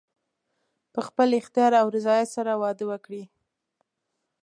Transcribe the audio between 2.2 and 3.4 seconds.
سره واده وکړي.